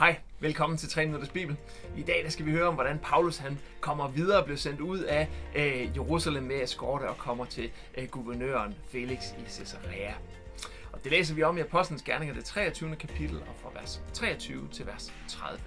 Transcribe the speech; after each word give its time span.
Hej, 0.00 0.16
velkommen 0.38 0.78
til 0.78 0.88
3 0.88 1.06
Minutters 1.06 1.28
Bibel. 1.28 1.56
I 1.96 2.02
dag 2.02 2.20
der 2.24 2.30
skal 2.30 2.46
vi 2.46 2.50
høre 2.50 2.68
om, 2.68 2.74
hvordan 2.74 2.98
Paulus 2.98 3.36
han 3.36 3.58
kommer 3.80 4.08
videre 4.08 4.38
og 4.38 4.44
bliver 4.44 4.58
sendt 4.58 4.80
ud 4.80 4.98
af 4.98 5.28
øh, 5.56 5.96
Jerusalem 5.96 6.42
med 6.42 6.62
eskorte 6.62 7.08
og 7.08 7.18
kommer 7.18 7.44
til 7.44 7.70
øh, 7.98 8.08
guvernøren 8.08 8.74
Felix 8.92 9.18
i 9.38 9.50
Caesarea. 9.50 10.12
Og 10.92 11.04
det 11.04 11.12
læser 11.12 11.34
vi 11.34 11.42
om 11.42 11.58
i 11.58 11.60
Apostlenes 11.60 12.02
Gerninger, 12.02 12.34
det 12.34 12.44
23. 12.44 12.96
kapitel, 12.96 13.36
og 13.36 13.54
fra 13.62 13.80
vers 13.80 14.02
23 14.12 14.68
til 14.72 14.86
vers 14.86 15.12
30. 15.28 15.60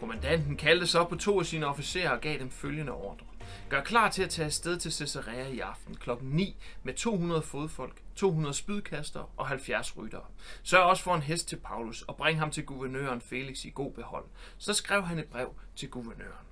Kommandanten 0.00 0.56
kaldte 0.56 0.86
så 0.86 1.04
på 1.04 1.16
to 1.16 1.40
af 1.40 1.46
sine 1.46 1.66
officerer 1.66 2.10
og 2.10 2.20
gav 2.20 2.38
dem 2.38 2.50
følgende 2.50 2.92
ordre. 2.92 3.26
Gør 3.72 3.80
klar 3.80 4.10
til 4.10 4.22
at 4.22 4.30
tage 4.30 4.46
afsted 4.46 4.78
til 4.78 4.92
Caesarea 4.92 5.46
i 5.48 5.58
aften 5.58 5.96
kl. 5.96 6.10
9 6.20 6.56
med 6.82 6.94
200 6.94 7.42
fodfolk, 7.42 8.02
200 8.14 8.54
spydkaster 8.54 9.32
og 9.36 9.46
70 9.48 9.96
ryttere. 9.96 10.24
Sørg 10.62 10.82
også 10.82 11.02
for 11.02 11.14
en 11.14 11.22
hest 11.22 11.48
til 11.48 11.56
Paulus 11.56 12.02
og 12.02 12.16
bring 12.16 12.38
ham 12.38 12.50
til 12.50 12.66
guvernøren 12.66 13.20
Felix 13.20 13.64
i 13.64 13.72
god 13.74 13.92
behold. 13.92 14.24
Så 14.58 14.74
skrev 14.74 15.02
han 15.02 15.18
et 15.18 15.26
brev 15.26 15.54
til 15.76 15.90
guvernøren. 15.90 16.46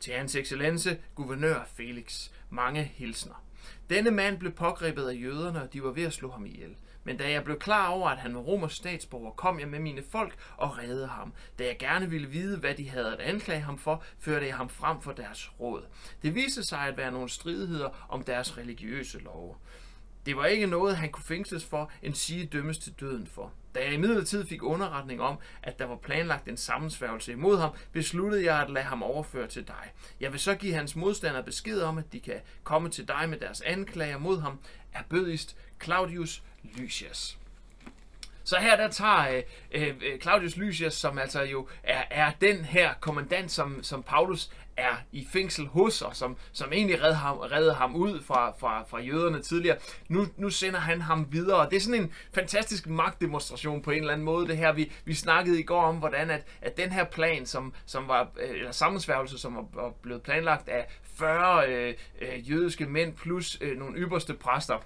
Til 0.00 0.14
hans 0.14 0.36
excellence, 0.36 0.98
guvernør 1.14 1.64
Felix, 1.76 2.30
mange 2.50 2.82
hilsner. 2.82 3.44
Denne 3.90 4.10
mand 4.10 4.38
blev 4.38 4.52
pågrebet 4.52 5.08
af 5.08 5.14
jøderne, 5.14 5.62
og 5.62 5.72
de 5.72 5.82
var 5.82 5.90
ved 5.90 6.04
at 6.04 6.12
slå 6.12 6.30
ham 6.30 6.46
ihjel. 6.46 6.76
Men 7.04 7.16
da 7.16 7.30
jeg 7.30 7.44
blev 7.44 7.58
klar 7.58 7.88
over, 7.88 8.08
at 8.08 8.18
han 8.18 8.34
var 8.34 8.40
romersk 8.40 8.76
statsborger, 8.76 9.30
kom 9.30 9.60
jeg 9.60 9.68
med 9.68 9.78
mine 9.78 10.02
folk 10.10 10.34
og 10.56 10.78
reddede 10.78 11.06
ham. 11.06 11.32
Da 11.58 11.64
jeg 11.64 11.76
gerne 11.78 12.10
ville 12.10 12.28
vide, 12.28 12.58
hvad 12.58 12.74
de 12.74 12.90
havde 12.90 13.12
at 13.12 13.20
anklage 13.20 13.60
ham 13.60 13.78
for, 13.78 14.02
førte 14.18 14.46
jeg 14.46 14.56
ham 14.56 14.68
frem 14.68 15.00
for 15.00 15.12
deres 15.12 15.50
råd. 15.60 15.86
Det 16.22 16.34
viste 16.34 16.64
sig 16.64 16.78
at 16.78 16.96
være 16.96 17.12
nogle 17.12 17.28
stridigheder 17.28 18.06
om 18.08 18.22
deres 18.22 18.58
religiøse 18.58 19.18
love. 19.18 19.54
Det 20.26 20.36
var 20.36 20.46
ikke 20.46 20.66
noget, 20.66 20.96
han 20.96 21.10
kunne 21.10 21.24
fængsles 21.24 21.64
for, 21.64 21.90
en 22.02 22.14
sige 22.14 22.46
dømmes 22.46 22.78
til 22.78 22.92
døden 22.92 23.26
for. 23.26 23.52
Da 23.74 23.80
jeg 23.80 23.92
i 23.92 24.46
fik 24.46 24.62
underretning 24.62 25.20
om, 25.20 25.38
at 25.62 25.78
der 25.78 25.84
var 25.84 25.96
planlagt 25.96 26.48
en 26.48 26.56
sammensværgelse 26.56 27.32
imod 27.32 27.58
ham, 27.58 27.70
besluttede 27.92 28.44
jeg 28.44 28.62
at 28.62 28.70
lade 28.70 28.84
ham 28.84 29.02
overføre 29.02 29.46
til 29.46 29.66
dig. 29.66 29.92
Jeg 30.20 30.32
vil 30.32 30.40
så 30.40 30.54
give 30.54 30.74
hans 30.74 30.96
modstandere 30.96 31.42
besked 31.42 31.80
om, 31.80 31.98
at 31.98 32.12
de 32.12 32.20
kan 32.20 32.40
komme 32.64 32.88
til 32.88 33.08
dig 33.08 33.28
med 33.28 33.38
deres 33.38 33.60
anklager 33.60 34.18
mod 34.18 34.40
ham, 34.40 34.58
er 34.92 35.02
bødigst 35.10 35.56
Claudius 35.82 36.42
Lysias. 36.62 37.38
Så 38.46 38.56
her 38.56 38.76
der 38.76 38.88
tager 38.88 39.28
øh, 39.28 39.42
øh, 39.72 39.88
øh, 39.88 40.20
Claudius 40.20 40.56
Lysias, 40.56 40.94
som 40.94 41.18
altså 41.18 41.42
jo 41.42 41.68
er, 41.82 42.02
er 42.10 42.32
den 42.40 42.56
her 42.64 42.94
kommandant, 43.00 43.50
som, 43.50 43.82
som 43.82 44.02
Paulus 44.02 44.50
er 44.76 44.96
i 45.12 45.28
fængsel 45.32 45.66
hos, 45.66 46.02
og 46.02 46.16
som, 46.16 46.36
som 46.52 46.72
egentlig 46.72 47.02
redde 47.02 47.14
ham, 47.14 47.36
redde 47.38 47.74
ham 47.74 47.96
ud 47.96 48.22
fra, 48.22 48.52
fra, 48.58 48.84
fra 48.88 49.00
jøderne 49.00 49.42
tidligere. 49.42 49.76
Nu, 50.08 50.26
nu 50.36 50.50
sender 50.50 50.80
han 50.80 51.00
ham 51.00 51.26
videre. 51.30 51.70
Det 51.70 51.76
er 51.76 51.80
sådan 51.80 52.02
en 52.02 52.12
fantastisk 52.34 52.86
magtdemonstration 52.86 53.82
på 53.82 53.90
en 53.90 53.98
eller 53.98 54.12
anden 54.12 54.24
måde, 54.24 54.48
det 54.48 54.56
her. 54.56 54.72
Vi, 54.72 54.92
vi 55.04 55.14
snakkede 55.14 55.60
i 55.60 55.62
går 55.62 55.82
om, 55.82 55.96
hvordan 55.96 56.30
at, 56.30 56.46
at 56.62 56.76
den 56.76 56.92
her 56.92 57.04
plan, 57.04 57.46
som, 57.46 57.74
som 57.86 58.08
var, 58.08 58.28
øh, 58.40 58.50
eller 58.50 58.72
sammensværgelse, 58.72 59.38
som 59.38 59.68
var 59.74 59.92
blevet 60.02 60.22
planlagt 60.22 60.68
af 60.68 60.86
40 61.18 61.68
øh, 61.68 61.94
øh, 62.20 62.50
jødiske 62.50 62.86
mænd 62.86 63.16
plus 63.16 63.58
øh, 63.60 63.78
nogle 63.78 63.98
ypperste 63.98 64.34
præster, 64.34 64.78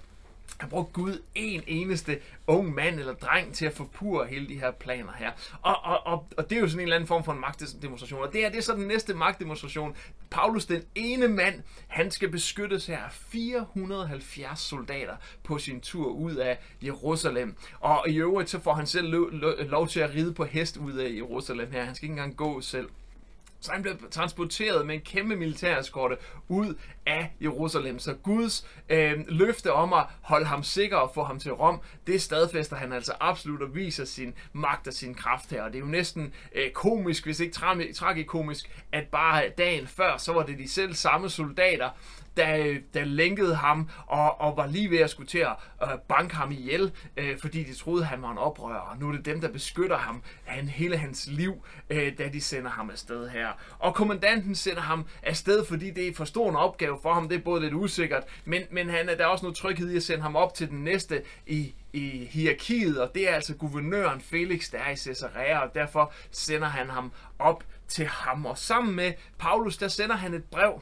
han 0.57 0.69
brugte 0.69 0.93
Gud 0.93 1.21
en 1.35 1.63
eneste 1.67 2.19
ung 2.47 2.73
mand 2.73 2.99
eller 2.99 3.13
dreng 3.13 3.53
til 3.53 3.65
at 3.65 3.73
forpure 3.73 4.27
hele 4.27 4.47
de 4.47 4.59
her 4.59 4.71
planer 4.71 5.13
her. 5.17 5.31
Og, 5.61 5.83
og, 5.83 6.07
og, 6.07 6.27
og 6.37 6.49
det 6.49 6.55
er 6.55 6.59
jo 6.59 6.67
sådan 6.67 6.79
en 6.79 6.83
eller 6.83 6.95
anden 6.95 7.07
form 7.07 7.23
for 7.23 7.31
en 7.31 7.39
magtdemonstration. 7.39 8.21
Og 8.21 8.33
det 8.33 8.45
er, 8.45 8.49
det 8.49 8.57
er 8.57 8.61
så 8.61 8.75
den 8.75 8.87
næste 8.87 9.13
magtdemonstration. 9.13 9.95
Paulus, 10.29 10.65
den 10.65 10.83
ene 10.95 11.27
mand, 11.27 11.61
han 11.87 12.11
skal 12.11 12.29
beskyttes 12.29 12.85
her 12.85 12.97
af 12.97 13.11
470 13.11 14.59
soldater 14.59 15.15
på 15.43 15.57
sin 15.57 15.81
tur 15.81 16.11
ud 16.11 16.35
af 16.35 16.59
Jerusalem. 16.83 17.55
Og 17.79 18.09
i 18.09 18.15
øvrigt 18.15 18.49
så 18.49 18.59
får 18.59 18.73
han 18.73 18.87
selv 18.87 19.09
lov, 19.09 19.29
lov 19.59 19.87
til 19.87 19.99
at 19.99 20.13
ride 20.15 20.33
på 20.33 20.45
hest 20.45 20.77
ud 20.77 20.93
af 20.93 21.13
Jerusalem 21.15 21.71
her. 21.71 21.83
Han 21.83 21.95
skal 21.95 22.05
ikke 22.05 22.13
engang 22.13 22.37
gå 22.37 22.61
selv. 22.61 22.89
Så 23.61 23.71
han 23.71 23.81
blev 23.81 23.95
transporteret 24.11 24.85
med 24.85 24.95
en 24.95 25.01
kæmpe 25.01 25.35
militæreskorte 25.35 26.17
ud 26.47 26.75
af 27.05 27.33
Jerusalem. 27.41 27.99
Så 27.99 28.13
Guds 28.13 28.67
øh, 28.89 29.19
løfte 29.27 29.73
om 29.73 29.93
at 29.93 30.05
holde 30.21 30.45
ham 30.45 30.63
sikker 30.63 30.97
og 30.97 31.11
få 31.13 31.23
ham 31.23 31.39
til 31.39 31.53
Rom, 31.53 31.81
det 32.07 32.21
stadfæster 32.21 32.75
han 32.75 32.93
altså 32.93 33.13
absolut 33.19 33.61
og 33.61 33.75
viser 33.75 34.05
sin 34.05 34.33
magt 34.53 34.87
og 34.87 34.93
sin 34.93 35.13
kraft 35.13 35.51
her. 35.51 35.63
Og 35.63 35.73
det 35.73 35.75
er 35.75 35.79
jo 35.79 35.85
næsten 35.85 36.33
øh, 36.55 36.71
komisk, 36.71 37.25
hvis 37.25 37.39
ikke 37.39 37.53
tragikomisk, 37.93 38.83
at 38.91 39.07
bare 39.07 39.49
dagen 39.57 39.87
før, 39.87 40.17
så 40.17 40.33
var 40.33 40.43
det 40.43 40.57
de 40.57 40.69
selv 40.69 40.93
samme 40.93 41.29
soldater, 41.29 41.89
der, 42.37 42.77
der 42.93 43.03
lænkede 43.03 43.55
ham 43.55 43.89
og, 44.07 44.41
og 44.41 44.57
var 44.57 44.67
lige 44.67 44.91
ved 44.91 44.97
at 44.97 45.09
skulle 45.09 45.27
til 45.27 45.37
at 45.37 45.55
øh, 45.83 45.87
banke 46.07 46.35
ham 46.35 46.51
ihjel, 46.51 46.91
øh, 47.17 47.37
fordi 47.37 47.63
de 47.63 47.73
troede, 47.73 48.05
han 48.05 48.21
var 48.21 48.31
en 48.31 48.37
oprører. 48.37 48.79
Og 48.79 48.97
nu 48.97 49.07
er 49.07 49.11
det 49.11 49.25
dem, 49.25 49.41
der 49.41 49.51
beskytter 49.51 49.97
ham 49.97 50.23
han, 50.43 50.67
hele 50.67 50.97
hans 50.97 51.27
liv, 51.31 51.65
øh, 51.89 52.17
da 52.17 52.27
de 52.27 52.41
sender 52.41 52.71
ham 52.71 52.89
afsted 52.89 53.29
her. 53.29 53.47
Og 53.79 53.95
kommandanten 53.95 54.55
sender 54.55 54.81
ham 54.81 55.05
afsted, 55.23 55.65
fordi 55.65 55.91
det 55.91 56.07
er 56.07 56.13
for 56.15 56.25
stor 56.25 56.49
en 56.49 56.55
opgave 56.55 56.99
for 57.01 57.13
ham. 57.13 57.29
Det 57.29 57.37
er 57.37 57.41
både 57.43 57.61
lidt 57.61 57.73
usikkert, 57.73 58.23
men, 58.45 58.63
men 58.71 58.89
han, 58.89 59.09
er 59.09 59.15
der 59.15 59.23
er 59.23 59.27
også 59.27 59.45
noget 59.45 59.57
tryghed 59.57 59.91
i 59.91 59.95
at 59.95 60.03
sende 60.03 60.21
ham 60.21 60.35
op 60.35 60.53
til 60.53 60.69
den 60.69 60.83
næste 60.83 61.23
i, 61.47 61.73
i 61.93 62.27
hierarkiet, 62.31 63.01
og 63.01 63.15
det 63.15 63.29
er 63.29 63.35
altså 63.35 63.55
guvernøren 63.55 64.21
Felix, 64.21 64.71
der 64.71 64.77
er 64.77 64.91
i 64.91 64.95
Caesarea, 64.95 65.59
og 65.59 65.75
derfor 65.75 66.13
sender 66.31 66.67
han 66.67 66.89
ham 66.89 67.11
op 67.39 67.63
til 67.87 68.05
ham. 68.05 68.45
Og 68.45 68.57
sammen 68.57 68.95
med 68.95 69.13
Paulus, 69.39 69.77
der 69.77 69.87
sender 69.87 70.15
han 70.15 70.33
et 70.33 70.43
brev 70.43 70.81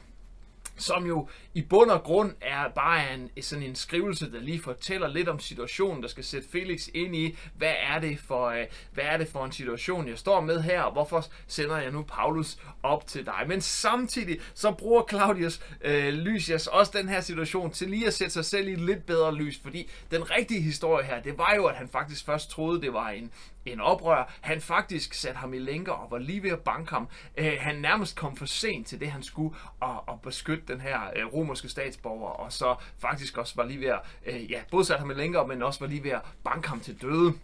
som 0.80 1.06
jo 1.06 1.28
i 1.54 1.62
bund 1.62 1.90
og 1.90 2.02
grund 2.02 2.32
er 2.40 2.68
bare 2.68 3.14
en, 3.14 3.30
sådan 3.42 3.64
en 3.64 3.74
skrivelse, 3.74 4.32
der 4.32 4.40
lige 4.40 4.62
fortæller 4.62 5.08
lidt 5.08 5.28
om 5.28 5.38
situationen, 5.38 6.02
der 6.02 6.08
skal 6.08 6.24
sætte 6.24 6.48
Felix 6.52 6.88
ind 6.94 7.16
i, 7.16 7.38
hvad 7.56 7.72
er 7.92 8.00
det 8.00 8.18
for, 8.18 8.46
øh, 8.46 8.66
hvad 8.92 9.04
er 9.04 9.16
det 9.16 9.28
for 9.28 9.44
en 9.44 9.52
situation, 9.52 10.08
jeg 10.08 10.18
står 10.18 10.40
med 10.40 10.60
her, 10.62 10.82
og 10.82 10.92
hvorfor 10.92 11.26
sender 11.46 11.76
jeg 11.78 11.90
nu 11.90 12.02
Paulus 12.02 12.58
op 12.82 13.06
til 13.06 13.26
dig. 13.26 13.44
Men 13.46 13.60
samtidig 13.60 14.40
så 14.54 14.72
bruger 14.72 15.02
Claudius 15.08 15.60
øh, 15.80 16.08
Lysias 16.08 16.66
også 16.66 16.92
den 16.94 17.08
her 17.08 17.20
situation 17.20 17.70
til 17.70 17.90
lige 17.90 18.06
at 18.06 18.14
sætte 18.14 18.32
sig 18.32 18.44
selv 18.44 18.68
i 18.68 18.72
et 18.72 18.80
lidt 18.80 19.06
bedre 19.06 19.34
lys, 19.34 19.60
fordi 19.62 19.90
den 20.10 20.30
rigtige 20.30 20.60
historie 20.60 21.06
her, 21.06 21.22
det 21.22 21.38
var 21.38 21.54
jo, 21.56 21.66
at 21.66 21.76
han 21.76 21.88
faktisk 21.88 22.24
først 22.24 22.50
troede, 22.50 22.80
det 22.80 22.92
var 22.92 23.08
en, 23.08 23.32
en 23.66 23.80
oprør. 23.80 24.32
Han 24.40 24.60
faktisk 24.60 25.14
satte 25.14 25.38
ham 25.38 25.54
i 25.54 25.58
lænker 25.58 25.92
og 25.92 26.10
var 26.10 26.18
lige 26.18 26.42
ved 26.42 26.50
at 26.50 26.60
banke 26.60 26.90
ham. 26.90 27.08
Øh, 27.36 27.52
han 27.60 27.76
nærmest 27.76 28.16
kom 28.16 28.36
for 28.36 28.46
sent 28.46 28.86
til 28.86 29.00
det, 29.00 29.10
han 29.10 29.22
skulle, 29.22 29.56
og, 29.80 30.08
og 30.08 30.20
beskytte 30.20 30.64
den 30.68 30.80
her 30.80 31.00
øh, 31.16 31.26
romerske 31.26 31.68
statsborger, 31.68 32.30
og 32.30 32.52
så 32.52 32.74
faktisk 32.98 33.38
også 33.38 33.54
var 33.56 33.64
lige 33.64 33.80
ved 33.80 33.88
at, 33.88 34.00
øh, 34.26 34.50
ja, 34.50 34.60
både 34.70 34.84
satte 34.84 35.00
ham 35.00 35.10
i 35.10 35.14
lænker, 35.14 35.46
men 35.46 35.62
også 35.62 35.80
var 35.80 35.86
lige 35.86 36.04
ved 36.04 36.10
at 36.10 36.22
banke 36.44 36.68
ham 36.68 36.80
til 36.80 37.02
døde. 37.02 37.34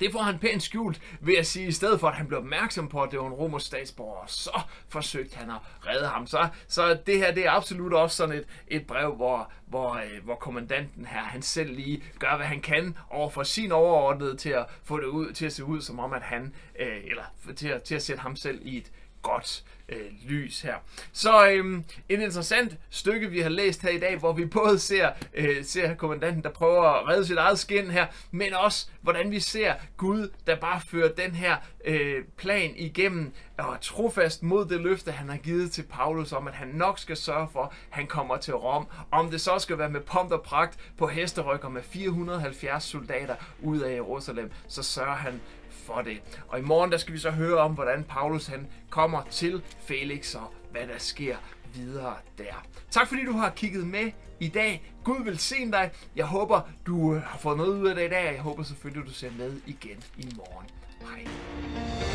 Det 0.00 0.12
får 0.12 0.22
han 0.22 0.38
pænt 0.38 0.62
skjult 0.62 1.00
ved 1.20 1.34
at 1.36 1.46
sige, 1.46 1.66
i 1.66 1.72
stedet 1.72 2.00
for 2.00 2.08
at 2.08 2.14
han 2.14 2.26
blev 2.26 2.38
opmærksom 2.38 2.88
på, 2.88 3.02
at 3.02 3.10
det 3.10 3.18
var 3.18 3.26
en 3.26 3.32
romersk 3.32 3.66
statsborger, 3.66 4.26
så 4.26 4.60
forsøgte 4.88 5.36
han 5.36 5.50
at 5.50 5.56
redde 5.86 6.06
ham. 6.06 6.26
Så, 6.26 6.48
så 6.68 6.98
det 7.06 7.18
her 7.18 7.34
det 7.34 7.46
er 7.46 7.50
absolut 7.50 7.92
også 7.92 8.16
sådan 8.16 8.34
et, 8.34 8.44
et 8.68 8.86
brev, 8.86 9.14
hvor, 9.14 9.52
hvor, 9.66 9.94
øh, 9.94 10.24
hvor 10.24 10.34
kommandanten 10.34 11.06
her, 11.06 11.18
han 11.18 11.42
selv 11.42 11.74
lige 11.74 12.02
gør, 12.18 12.36
hvad 12.36 12.46
han 12.46 12.60
kan 12.60 12.96
over 13.10 13.30
for 13.30 13.42
sin 13.42 13.72
overordnede 13.72 14.36
til 14.36 14.50
at 14.50 14.66
få 14.84 15.00
det 15.00 15.06
ud 15.06 15.32
til 15.32 15.46
at 15.46 15.52
se 15.52 15.64
ud, 15.64 15.80
som 15.80 15.98
om 15.98 16.12
at 16.12 16.22
han, 16.22 16.54
øh, 16.80 17.04
eller 17.04 17.24
til 17.56 17.68
at, 17.68 17.82
til 17.82 17.94
at 17.94 18.02
sætte 18.02 18.22
ham 18.22 18.36
selv 18.36 18.60
i 18.62 18.76
et 18.76 18.92
godt 19.24 19.64
øh, 19.88 20.28
lys 20.28 20.60
her. 20.60 20.74
Så 21.12 21.48
øhm, 21.48 21.84
et 22.08 22.20
interessant 22.20 22.76
stykke, 22.90 23.30
vi 23.30 23.40
har 23.40 23.48
læst 23.48 23.82
her 23.82 23.90
i 23.90 23.98
dag, 23.98 24.16
hvor 24.18 24.32
vi 24.32 24.46
både 24.46 24.78
ser, 24.78 25.10
øh, 25.34 25.64
ser 25.64 25.94
kommandanten, 25.94 26.42
der 26.42 26.50
prøver 26.50 26.82
at 26.82 27.08
redde 27.08 27.26
sit 27.26 27.36
eget 27.36 27.58
skin 27.58 27.90
her, 27.90 28.06
men 28.30 28.54
også 28.54 28.86
hvordan 29.00 29.30
vi 29.30 29.40
ser 29.40 29.74
Gud, 29.96 30.30
der 30.46 30.56
bare 30.56 30.80
fører 30.90 31.12
den 31.12 31.30
her 31.30 31.56
øh, 31.84 32.24
plan 32.36 32.72
igennem 32.76 33.32
og 33.58 33.72
er 33.72 33.78
trofast 33.80 34.42
mod 34.42 34.66
det 34.66 34.80
løfte, 34.80 35.12
han 35.12 35.28
har 35.28 35.36
givet 35.36 35.72
til 35.72 35.82
Paulus 35.82 36.32
om, 36.32 36.48
at 36.48 36.54
han 36.54 36.68
nok 36.68 36.98
skal 36.98 37.16
sørge 37.16 37.48
for, 37.52 37.62
at 37.62 37.70
han 37.90 38.06
kommer 38.06 38.36
til 38.36 38.54
Rom. 38.54 38.86
Om 39.10 39.30
det 39.30 39.40
så 39.40 39.58
skal 39.58 39.78
være 39.78 39.90
med 39.90 40.00
pomp 40.00 40.32
og 40.32 40.42
pragt 40.42 40.78
på 40.98 41.06
hesterykker 41.06 41.68
med 41.68 41.82
470 41.82 42.84
soldater 42.84 43.34
ud 43.62 43.80
af 43.80 43.94
Jerusalem, 43.94 44.50
så 44.68 44.82
sørger 44.82 45.14
han 45.16 45.40
for 45.86 46.02
det. 46.02 46.42
Og 46.48 46.58
i 46.58 46.62
morgen 46.62 46.92
der 46.92 46.98
skal 46.98 47.14
vi 47.14 47.18
så 47.18 47.30
høre 47.30 47.58
om, 47.58 47.72
hvordan 47.72 48.04
Paulus 48.04 48.46
han 48.46 48.66
kommer 48.90 49.22
til 49.30 49.62
Felix 49.86 50.34
og 50.34 50.52
hvad 50.70 50.86
der 50.86 50.98
sker 50.98 51.36
videre 51.74 52.14
der. 52.38 52.66
Tak 52.90 53.08
fordi 53.08 53.24
du 53.24 53.32
har 53.32 53.50
kigget 53.50 53.86
med 53.86 54.10
i 54.40 54.48
dag. 54.48 54.92
Gud 55.04 55.24
vil 55.24 55.38
se 55.38 55.70
dig. 55.72 55.90
Jeg 56.16 56.26
håber, 56.26 56.60
du 56.86 57.14
øh, 57.14 57.22
har 57.22 57.38
fået 57.38 57.56
noget 57.56 57.80
ud 57.80 57.88
af 57.88 57.94
det 57.94 58.04
i 58.04 58.08
dag, 58.08 58.28
og 58.28 58.34
jeg 58.34 58.42
håber 58.42 58.62
selvfølgelig, 58.62 59.06
du 59.06 59.12
ser 59.12 59.30
med 59.38 59.60
igen 59.66 60.04
i 60.18 60.28
morgen. 60.36 60.66
Hej. 61.00 62.13